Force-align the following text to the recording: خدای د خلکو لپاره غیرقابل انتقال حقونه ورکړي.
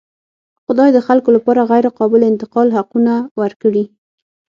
خدای 0.65 0.89
د 0.93 0.99
خلکو 1.07 1.29
لپاره 1.35 1.61
غیرقابل 1.71 2.21
انتقال 2.31 2.67
حقونه 2.77 3.13
ورکړي. 3.41 3.83